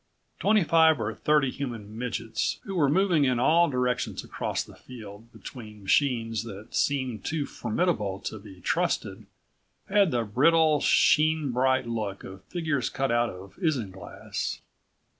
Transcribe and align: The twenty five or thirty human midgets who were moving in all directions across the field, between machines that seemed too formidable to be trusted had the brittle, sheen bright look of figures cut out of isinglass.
The 0.01 0.41
twenty 0.41 0.63
five 0.63 0.99
or 0.99 1.13
thirty 1.13 1.51
human 1.51 1.95
midgets 1.95 2.59
who 2.63 2.73
were 2.73 2.89
moving 2.89 3.23
in 3.25 3.37
all 3.39 3.69
directions 3.69 4.23
across 4.23 4.63
the 4.63 4.75
field, 4.75 5.31
between 5.31 5.83
machines 5.83 6.41
that 6.41 6.73
seemed 6.73 7.23
too 7.23 7.45
formidable 7.45 8.19
to 8.21 8.39
be 8.39 8.61
trusted 8.61 9.27
had 9.87 10.09
the 10.09 10.23
brittle, 10.23 10.79
sheen 10.81 11.51
bright 11.51 11.85
look 11.85 12.23
of 12.23 12.43
figures 12.45 12.89
cut 12.89 13.11
out 13.11 13.29
of 13.29 13.55
isinglass. 13.61 14.61